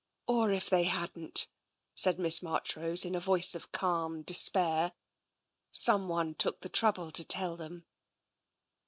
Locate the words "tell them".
7.23-7.85